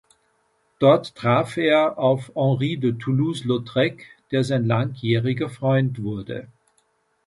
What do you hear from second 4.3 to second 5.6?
der sein langjähriger